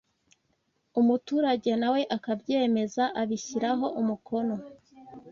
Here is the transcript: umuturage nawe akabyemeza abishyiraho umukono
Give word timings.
umuturage 0.99 1.71
nawe 1.81 2.01
akabyemeza 2.17 3.03
abishyiraho 3.21 3.85
umukono 4.01 4.55